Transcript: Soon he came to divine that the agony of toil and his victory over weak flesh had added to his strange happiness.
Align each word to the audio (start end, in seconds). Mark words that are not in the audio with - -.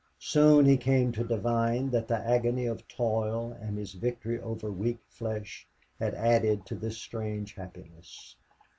Soon 0.17 0.65
he 0.65 0.77
came 0.77 1.11
to 1.11 1.23
divine 1.23 1.91
that 1.91 2.07
the 2.07 2.17
agony 2.17 2.65
of 2.65 2.87
toil 2.87 3.55
and 3.61 3.77
his 3.77 3.93
victory 3.93 4.41
over 4.41 4.71
weak 4.71 4.97
flesh 5.07 5.67
had 5.99 6.15
added 6.15 6.65
to 6.65 6.75
his 6.75 6.97
strange 6.97 7.53
happiness. 7.53 8.35